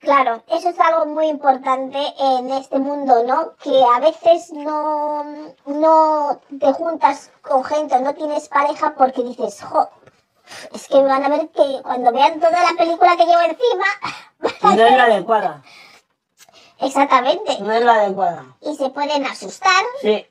[0.00, 3.54] Claro, eso es algo muy importante en este mundo, ¿no?
[3.62, 5.24] Que a veces no,
[5.66, 9.88] no te juntas con gente o no tienes pareja porque dices, jo,
[10.74, 13.86] es que van a ver que cuando vean toda la película que llevo encima,
[14.76, 15.62] No es la adecuada.
[16.80, 18.44] exactamente, No es la adecuada.
[18.60, 20.26] y se pueden asustar, Sí,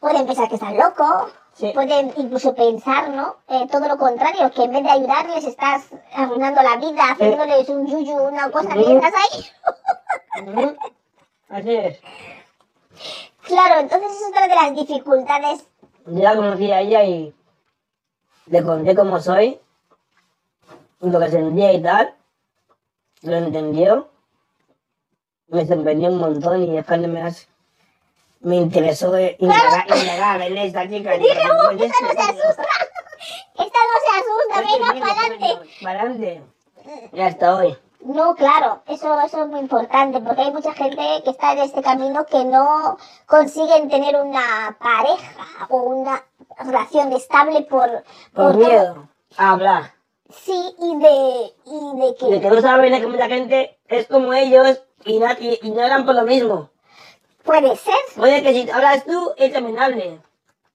[0.00, 1.70] pueden pensar que estás loco, Sí.
[1.74, 3.36] pueden incluso pensar, ¿no?
[3.48, 7.86] Eh, todo lo contrario, que en vez de ayudarles estás arruinando la vida, haciéndoles un
[7.86, 8.78] yuyu, una cosa Ujú.
[8.78, 10.76] mientras ahí.
[11.50, 12.00] Así es.
[13.46, 15.66] Claro, entonces es otra de las dificultades.
[16.06, 17.34] Yo la conocí a ella y
[18.52, 19.58] le conté cómo soy,
[21.00, 22.14] lo que sentía y tal.
[23.22, 24.08] Lo entendió.
[25.48, 27.48] Me sorprendió un montón y después me, has-
[28.40, 31.12] me interesó indagar, indagar en esta chica.
[31.18, 32.62] Dije, "Uh, esta no se asusta.
[33.54, 35.70] Esta no se asusta, venga, para adelante.
[35.82, 36.42] Para adelante.
[37.12, 37.78] Y hasta hoy.
[38.04, 41.82] No, claro, eso, eso es muy importante, porque hay mucha gente que está en este
[41.82, 46.20] camino que no consiguen tener una pareja o una
[46.58, 49.92] relación estable por, Por miedo a hablar.
[50.34, 52.26] Sí, y de, y de que...
[52.26, 55.82] De que no saben que mucha gente es como ellos y, na- y, y no
[55.82, 56.70] hablan por lo mismo.
[57.44, 57.94] Puede ser.
[58.16, 60.20] Puede que si hablas tú, él también hable.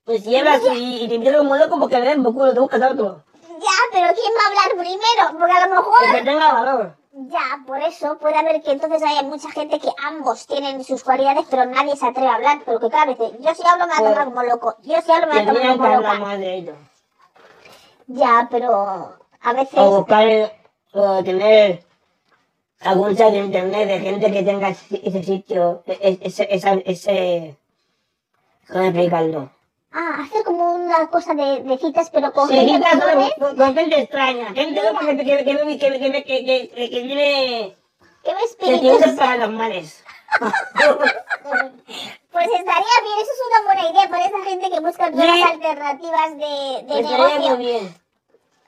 [0.04, 2.60] Pues si hablas y, y te empiezas como loco porque le den por culo, te
[2.60, 3.24] buscas otro.
[3.60, 5.40] Ya, pero ¿quién va a hablar primero?
[5.40, 6.16] Porque a lo El mejor...
[6.16, 6.96] que tenga valor.
[7.19, 11.47] Ya, por eso puede haber que entonces haya mucha gente que ambos tienen sus cualidades,
[11.49, 12.62] pero nadie se atreve a hablar.
[12.63, 14.75] Pero que claro, dice, yo si hablo me voy a tomar como loco.
[14.84, 16.19] Yo si hablo me voy a tomar como loca.
[16.19, 16.77] más de ellos.
[18.06, 19.80] Ya, pero a veces...
[19.80, 20.53] O buscar,
[20.93, 21.84] o tener
[22.82, 27.58] algún chat de internet de gente que tenga ese, ese sitio, e- ese, esa, ese...
[28.67, 29.49] ¿Cómo explicarlo?
[29.91, 32.86] Ah, hacer como una cosa de, citas, pero con gente
[33.39, 34.54] con, gente extraña.
[34.54, 37.78] Gente que, que, que, que, que, que, que, que tiene...
[42.38, 45.41] Pues estaría bien, eso es una buena idea para esa gente que busca sí.
[45.41, 47.89] alternativas de, de pues negocio.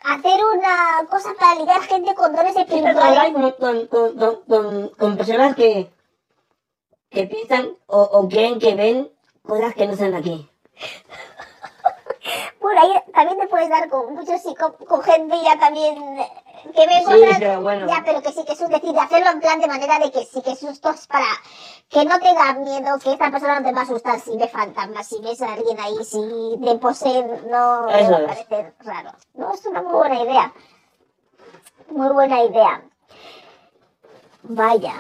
[0.02, 3.34] Hacer una cosa para ligar gente con dones espirituales.
[3.60, 5.92] Con, con, con, con, personas que,
[7.12, 9.12] que piensan o, o creen que ven
[9.44, 10.50] cosas que no están aquí.
[12.60, 16.30] Por ahí también te puedes dar con muchos psico- con gente ya también eh,
[16.76, 17.38] que ve Sí, cosas.
[17.40, 17.88] pero bueno.
[17.88, 20.12] Ya, pero que sí que es un decir, de hacerlo en plan de manera de
[20.12, 21.26] que sí que sustos para
[21.90, 25.08] que no tenga miedo, que esta persona no te va a asustar si ve fantasmas,
[25.08, 29.12] si ves a alguien ahí, si te poseen, no Eso va a parecer raro.
[29.36, 30.54] No, es una muy buena idea.
[31.90, 32.82] Muy buena idea.
[34.44, 34.94] Vaya.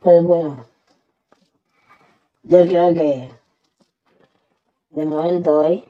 [0.00, 0.64] Pues bueno,
[2.44, 3.30] yo creo que
[4.96, 5.84] de momento hoy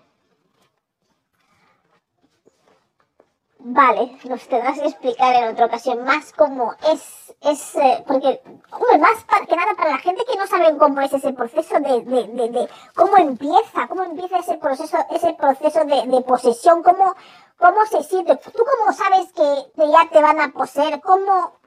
[3.59, 8.40] Vale, nos tendrás que explicar en otra ocasión más cómo es, es eh, porque,
[8.71, 11.81] hombre, más para, que nada para la gente que no sabe cómo es ese proceso
[11.81, 17.14] de, de, de, de- cómo empieza, cómo empieza ese proceso, ese proceso de, posesión, cómo,
[17.59, 21.59] cómo se siente, tú cómo sabes que, ya te van a poseer, cómo,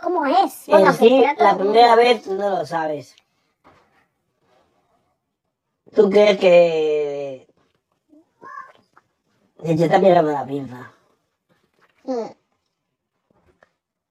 [0.00, 0.68] cómo es.
[0.68, 3.16] en pues sí la el primera vez tú no lo sabes.
[5.94, 7.46] Tú crees que
[9.62, 10.92] te está pegando la pinza,
[12.04, 12.30] Mm,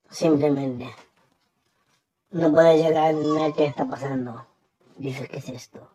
[0.10, 0.88] simplemente.
[2.32, 4.46] No puedes llegar a entender qué está pasando.
[4.98, 5.90] Dices, ¿qué es esto?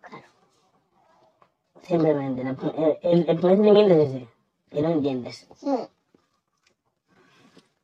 [0.00, 0.26] claro.
[1.82, 4.28] Simplemente, el, el, el primer sentimiento es ese,
[4.70, 5.48] que no entiendes.
[5.62, 5.84] Mm.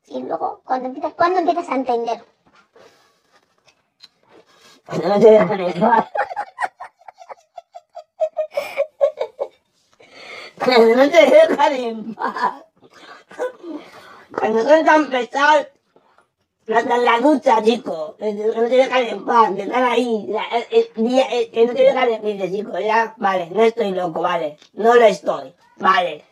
[0.08, 2.24] Y luego, cuando empiezas, ¿cuándo empiezas a entender?
[4.86, 6.10] Cuando no en paz.
[10.58, 12.64] Cuando no te en paz.
[14.38, 15.68] Cuando son tan pesados.
[16.74, 18.16] Hasta en la ducha, chico.
[18.18, 19.54] No te dejan en paz.
[19.56, 20.26] Te están ahí.
[21.52, 22.32] Que no te dejan en paz.
[22.32, 24.58] Dices, chico, ya, vale, no estoy loco, vale.
[24.74, 25.54] No lo estoy.
[25.76, 26.24] Vale.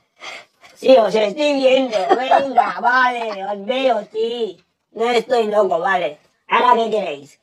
[0.74, 1.96] Sí, os estoy viendo.
[2.16, 3.44] Venga, vale.
[3.44, 4.62] Os veo, sí.
[4.92, 6.18] No estoy loco, vale.
[6.48, 7.41] Ahora, ¿qué queréis?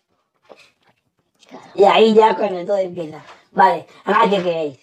[1.74, 3.24] Y ahí ya cuando todo empieza.
[3.52, 4.80] Vale, ahora qué queréis.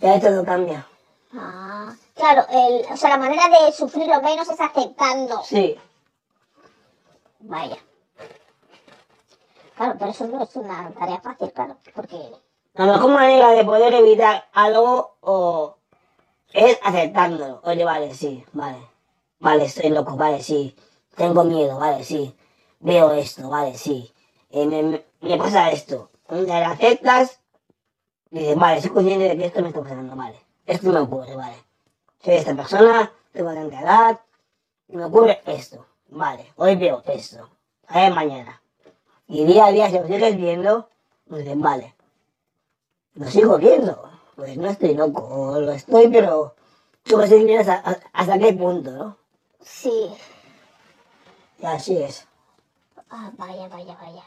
[0.00, 0.86] Ya todo cambia.
[1.32, 5.42] Ah, claro, el, o sea, la manera de sufrirlo menos es aceptando.
[5.44, 5.78] Sí.
[7.40, 7.76] Vaya.
[9.76, 12.32] Claro, pero eso no es una tarea fácil, claro, porque...
[12.74, 15.76] La mejor manera de poder evitar algo o
[16.52, 17.60] es aceptándolo.
[17.64, 18.78] Oye, vale, sí, vale.
[19.38, 20.76] Vale, estoy loco, vale, sí.
[21.16, 22.36] Tengo miedo, vale, sí.
[22.78, 24.12] Veo esto, vale, sí.
[24.50, 26.10] Eh, me, me- pasa esto.
[26.28, 27.40] Ya lo aceptas
[28.30, 30.38] Dices, vale, soy consciente de que esto me está pasando, vale.
[30.64, 31.56] Esto me ocurre, vale.
[32.22, 34.20] Soy esta persona, tengo tanta edad,
[34.86, 35.84] y me ocurre esto.
[36.10, 37.48] Vale, hoy veo esto.
[37.88, 38.62] A ver mañana.
[39.26, 40.88] Y día a día, si lo sigues viendo,
[41.26, 41.94] dices, vale.
[43.14, 44.08] Lo sigo viendo.
[44.36, 46.54] Pues no estoy loco, o lo estoy, pero
[47.02, 49.16] tú vas a hasta, hasta qué punto, ¿no?
[49.60, 50.14] Sí.
[51.58, 52.26] Y así es.
[53.10, 54.22] Ah, vaya, vaya, vaya.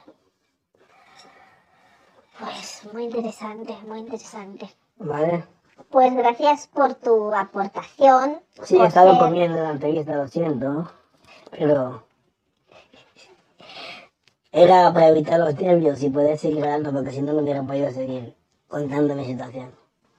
[2.39, 4.69] Pues muy interesante, muy interesante.
[4.97, 5.45] Vale.
[5.89, 8.41] Pues gracias por tu aportación.
[8.63, 10.91] Sí, he estado ser- comiendo la entrevista, lo siento.
[11.51, 12.03] Pero.
[14.51, 17.89] Era para evitar los nervios y poder seguir grabando, porque si no, no hubiera podido
[17.91, 18.35] seguir
[18.67, 19.73] contando mi situación.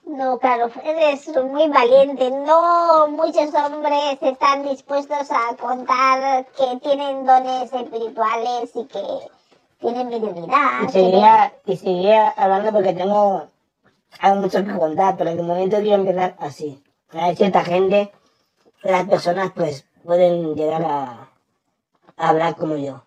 [0.07, 2.31] No, claro, eres muy valiente.
[2.31, 9.03] No muchos hombres están dispuestos a contar que tienen dones espirituales y que
[9.81, 10.83] tienen mediunidad.
[10.89, 13.47] Y seguiría, y seguiría hablando porque tengo
[14.21, 16.83] algo mucho que contar, pero en el momento quiero empezar así.
[17.13, 18.13] Hay cierta gente,
[18.83, 21.29] las personas pues pueden llegar a
[22.17, 23.03] hablar como yo.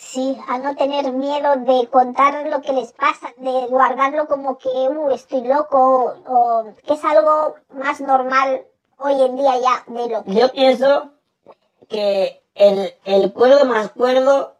[0.00, 4.68] Sí, a no tener miedo de contar lo que les pasa, de guardarlo como que
[4.68, 8.64] uh, estoy loco o que es algo más normal
[8.96, 10.34] hoy en día ya de lo que...
[10.34, 11.10] Yo pienso
[11.88, 14.56] que el, el cuerdo más cuerdo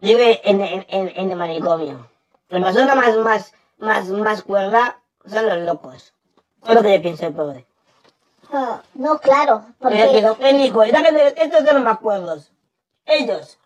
[0.00, 2.06] vive en, en, en, en el manicomio.
[2.48, 6.12] La persona más, más, más, más cuerda son los locos.
[6.66, 7.66] Es lo que yo pienso, pobre.
[8.52, 12.52] Ah, no, claro, porque el hijo, estos son los más cuerdos.
[13.06, 13.58] Ellos.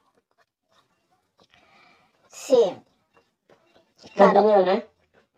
[2.51, 2.77] Sí,
[4.03, 4.41] ¿Qué Claro.
[4.41, 4.87] opinión, eh?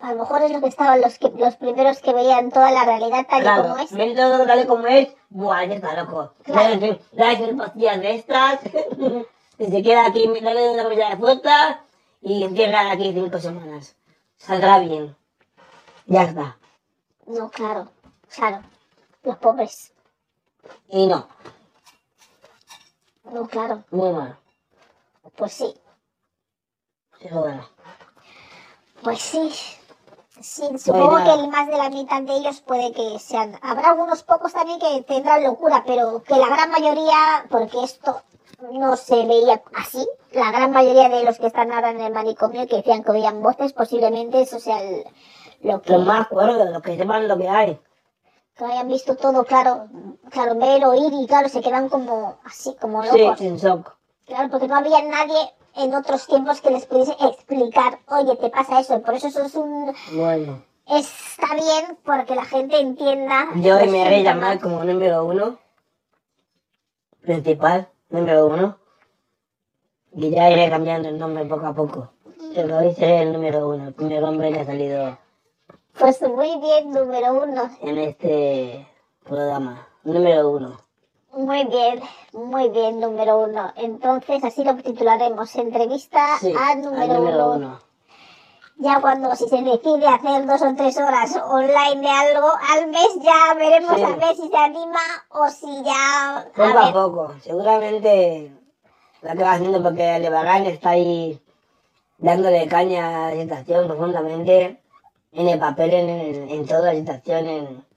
[0.00, 2.84] a lo mejor es lo que estaban los que los primeros que veían toda la
[2.84, 3.92] realidad tal y como es.
[3.92, 6.32] ven todo tal y como es, buah, ya está loco.
[6.42, 6.70] Claro.
[6.70, 8.60] Dale, dale tres pastillas de estas,
[9.58, 11.84] y se queda aquí, dale una comida de fruta,
[12.20, 13.94] y encierra aquí cinco semanas.
[14.38, 15.16] Saldrá bien.
[16.06, 16.56] Ya está.
[17.26, 17.88] No, claro,
[18.34, 18.62] claro,
[19.22, 19.92] los pobres.
[20.88, 21.28] Y no,
[23.24, 24.36] No, claro, muy mal.
[25.36, 25.74] pues sí,
[27.30, 27.66] bueno.
[29.02, 29.52] pues sí.
[30.40, 33.56] Sí, supongo que el más de la mitad de ellos puede que sean.
[33.62, 38.22] Habrá algunos pocos también que tendrán locura, pero que la gran mayoría, porque esto
[38.72, 42.66] no se veía así, la gran mayoría de los que están ahora en el manicomio
[42.66, 45.04] que decían que oían voces, posiblemente eso sea el-
[45.60, 47.78] lo que, Los más cuerdos, los que sepan lo que hay.
[48.56, 49.86] que hayan visto todo claro,
[50.30, 53.38] claro, ver, oír y claro, se quedan como así, como Sí, locos.
[53.38, 53.94] sin shock.
[54.26, 58.80] Claro, porque no había nadie en otros tiempos que les pudiese explicar, oye, te pasa
[58.80, 59.94] eso, y por eso eso es un...
[60.14, 63.46] Bueno, Está bien porque la gente entienda...
[63.56, 65.58] yo hoy los me haré llamar como número uno,
[67.22, 68.78] principal, número uno,
[70.14, 72.12] y ya iré cambiando el nombre poco a poco.
[72.54, 75.18] Pero hoy seré el número uno, el primer hombre que ha salido
[75.98, 77.70] Pues muy bien, número uno.
[77.80, 78.86] en este
[79.24, 79.86] programa.
[80.04, 80.78] Número uno.
[81.32, 82.00] Muy bien,
[82.32, 83.72] muy bien, número uno.
[83.76, 87.56] Entonces así lo titularemos, entrevista Sí, a número, número uno.
[87.56, 87.80] uno.
[88.76, 93.08] Ya cuando si se decide hacer dos o tres horas online de algo al mes,
[93.22, 94.02] ya veremos Sí.
[94.02, 96.46] a ver si se anima o si ya...
[96.54, 97.34] Poco a poco.
[97.42, 98.52] Seguramente
[99.22, 101.40] la que va haciendo porque Aldebarán está ahí
[102.18, 104.82] dándole caña a la situación profundamente
[105.32, 107.46] en el papel, en, en, en toda la situación.
[107.46, 107.91] En...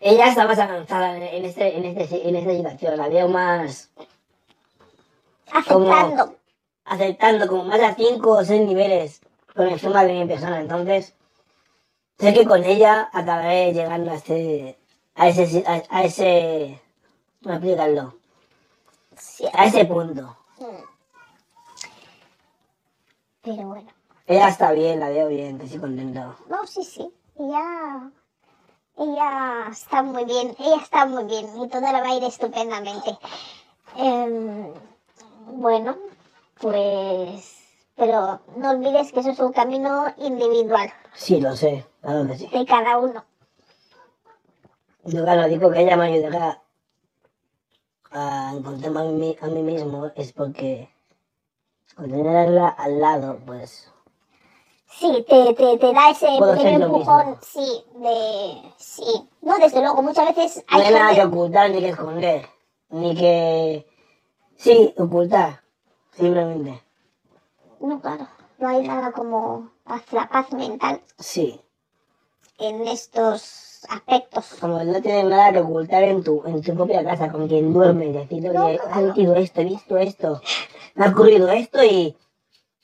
[0.00, 2.96] Ella está más avanzada en, este, en, este, en esta situación.
[2.96, 3.90] La veo más
[5.52, 6.36] Aceptando.
[6.84, 9.20] aceptando como más a cinco o seis niveles
[9.54, 10.60] por encima de mi persona.
[10.60, 11.14] Entonces,
[12.18, 14.78] sé que con ella acabaré llegando a ese,
[15.14, 16.80] a ese, a, a ese,
[17.42, 18.14] ¿cómo explicarlo?
[19.16, 19.44] Sí.
[19.52, 20.36] A ese punto.
[23.42, 23.90] Pero bueno.
[24.26, 26.36] Ella está bien, la veo bien, estoy contento.
[26.48, 27.10] No, sí, sí.
[27.38, 28.10] Ella,
[28.98, 30.54] ella está muy bien.
[30.58, 33.18] Ella está muy bien y todo le va a ir estupendamente.
[33.96, 34.72] Em,
[35.46, 35.96] bueno,
[36.60, 37.54] pues...
[37.96, 42.46] Pero no olvides que eso es un camino individual Sí, lo sé, claro que sí.
[42.46, 43.24] de cada uno.
[45.02, 46.62] Yo claro, digo que ella me ayudará
[48.12, 50.88] a encontrarme a mí, a mí mismo, es porque
[51.96, 53.92] con tenerla al lado, pues,
[54.98, 58.72] Sí, te, te, te da ese lo empujón, sí, de...
[58.78, 59.04] Sí,
[59.42, 62.46] no, desde luego, muchas veces no hay hay nada que ocultar ni que esconder,
[62.90, 63.86] ni que...
[64.56, 65.60] Sí, ocultar,
[66.16, 66.82] simplemente.
[67.78, 68.26] No, claro,
[68.58, 69.70] no hay nada como
[70.10, 71.60] la paz mental Sí,
[72.58, 74.46] en estos aspectos.
[74.60, 78.14] como no tienes nada que ocultar en tu, en tu propia casa con quien duermes,
[78.14, 78.94] decir, No, oye, he claro.
[78.94, 80.42] sentido esto, he visto esto,
[80.96, 82.16] me ha ocurrido esto y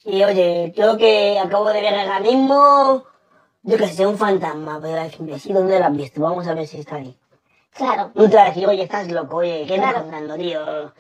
[0.05, 3.05] Y oye, creo que acabo de ver ahora mismo,
[3.63, 6.21] yo que sé, un fantasma, pero decirme, sí, ¿dónde lo has visto?
[6.21, 7.19] Vamos a ver si está ahí.
[7.73, 8.11] Claro.
[8.15, 9.89] No te vas a decir, oye, estás loco, oye, ¿qué Claro.
[9.89, 10.93] estás contando, tío?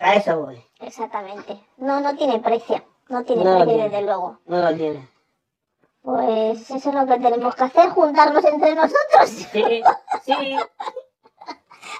[0.00, 0.64] A eso voy.
[0.80, 1.60] Exactamente.
[1.78, 2.82] No, no tiene precio.
[3.08, 3.82] No tiene No precio, tiene.
[3.88, 4.38] desde luego.
[4.46, 5.08] No lo tiene.
[6.02, 9.28] Pues eso es lo que tenemos que hacer, juntarnos entre nosotros.
[9.52, 9.82] Sí,
[10.24, 10.32] sí,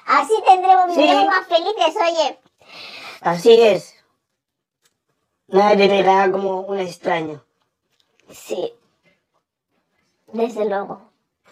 [0.07, 1.01] Así tendremos, Sí.
[1.01, 2.39] viviremos más felices, oye.
[3.21, 3.96] así es.
[5.49, 7.43] Nadie te verá como un extraño.
[8.31, 8.73] Sí.
[10.33, 11.01] Desde luego.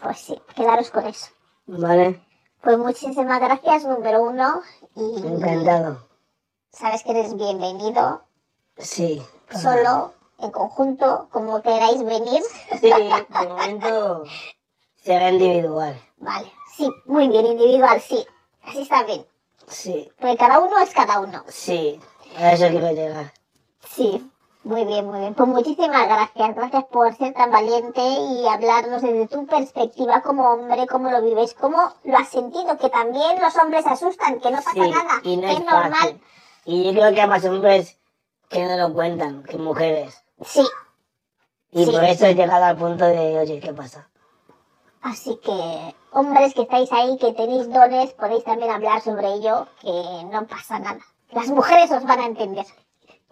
[0.03, 1.29] Pues sí, quedaros con eso.
[1.67, 2.21] ¿Vale?
[2.63, 4.61] Pues muchísimas gracias, número uno.
[4.97, 6.07] Y Encantado.
[6.73, 8.23] sabes que eres bienvenido,
[8.77, 9.23] Sí.
[9.63, 12.43] solo, en conjunto, como queráis venir.
[12.81, 14.25] Sí, de momento
[14.97, 15.99] será individual.
[16.17, 18.27] Vale, sí, muy bien, individual, sí.
[18.63, 19.25] Así está bien.
[19.69, 21.45] Sí, Porque cada uno es cada uno.
[21.49, 22.01] sí.
[22.37, 23.33] A eso quiero llegar.
[23.89, 24.31] Sí,
[24.65, 25.35] muy bien, muy bien.
[25.35, 26.55] Pues muchísimas gracias.
[26.57, 31.55] Gracias por ser tan valiente y hablarnos desde tu perspectiva como hombre, cómo lo vives,
[31.55, 35.21] cómo lo has sentido, que también los hombres se asustan, que no pasa Sí, nada,
[35.23, 35.93] y no que es, es normal.
[35.93, 36.23] fácil.
[36.65, 37.99] Y yo creo que hay más hombres
[38.49, 40.23] que no lo cuentan que mujeres.
[40.45, 40.67] Sí,
[41.71, 41.91] Y Sí.
[41.91, 44.09] por eso he llegado al punto de, oye, ¿qué pasa?
[45.03, 49.91] así que hombres que estáis ahí, que tenéis dones, podéis también hablar sobre ello, que
[50.33, 51.01] no pasa nada.
[51.33, 52.65] Las mujeres os van a entender.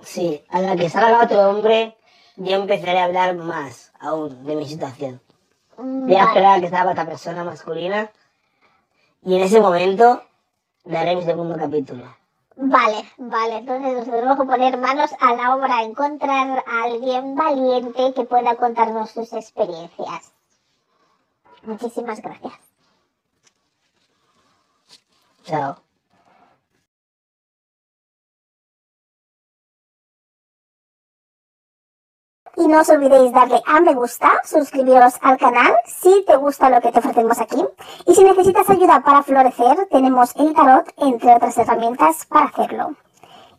[0.03, 1.97] Sí, a la que salga otro hombre,
[2.37, 5.21] yo empezaré a hablar más aún de mi situación.
[5.79, 8.11] Mm, Voy a esperar a que salga esta persona masculina
[9.25, 10.23] y en ese momento
[10.85, 12.05] daré mi segundo capítulo.
[12.57, 18.13] Vale, vale, entonces nos tenemos que poner manos a la obra, encontrar a alguien valiente
[18.13, 20.33] que pueda contarnos sus experiencias.
[21.63, 22.53] Muchísimas gracias.
[25.45, 25.77] Chao.
[32.63, 36.81] Y no os olvidéis darle a me gusta, suscribiros al canal si te gusta lo
[36.81, 37.61] que te ofrecemos aquí.
[38.07, 42.95] Y si necesitas ayuda para florecer, tenemos el tarot, entre otras herramientas, para hacerlo.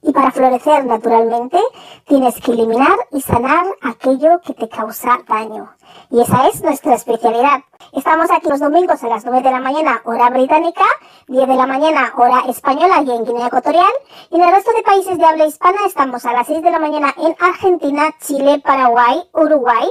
[0.04, 1.58] Y para florecer naturalmente,
[2.06, 5.72] tienes que eliminar y sanar aquello que te causa daño.
[6.10, 7.62] Y esa es nuestra especialidad.
[7.94, 10.84] Estamos aquí los domingos a las 9 de la mañana, hora británica,
[11.28, 13.94] 10 de la mañana, hora española y en Guinea Ecuatorial.
[14.30, 16.80] Y en el resto de países de habla hispana estamos a las 6 de la
[16.80, 19.90] mañana en Argentina, Chile, Paraguay, Uruguay.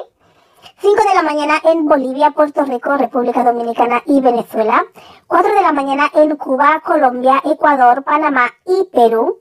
[0.81, 4.85] 5 de la mañana en Bolivia, Puerto Rico, República Dominicana y Venezuela.
[5.27, 9.41] 4 de la mañana en Cuba, Colombia, Ecuador, Panamá y Perú.